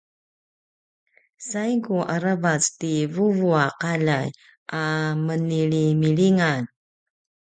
[1.47, 4.27] saigu aravac ti vuvuaqaljay
[4.79, 4.81] a
[5.25, 6.61] menilimilingan